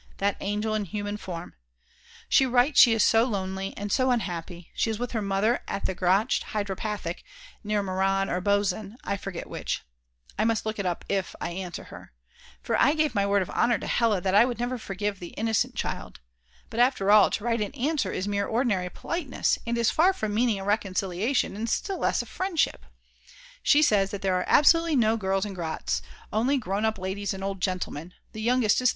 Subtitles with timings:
[0.17, 1.53] that angel in human form!
[2.27, 5.85] She writes she is so lonely and so unhappy; she is with her mother at
[5.85, 7.19] the Gratsch Hydropathic
[7.63, 9.83] near Meran or Bozen, I forget which,
[10.39, 12.13] I must look it up if I answer her.
[12.63, 15.35] For I gave my word of honour to Hella that I would never forgive the
[15.37, 16.19] "innocent child."
[16.71, 20.33] But after all, to write an answer is mere ordinary politeness, and is far from
[20.33, 22.87] meaning a reconciliation, and still less a friendship.
[23.61, 26.01] She says that there are absolutely no girls in Gratsch,
[26.33, 28.89] only grown up ladies and old gentlemen, the youngest is 32!